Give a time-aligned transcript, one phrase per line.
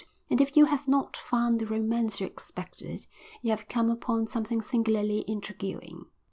[0.31, 3.05] And if you have not found the romance you expected
[3.43, 6.05] you have come upon something singularly intriguing.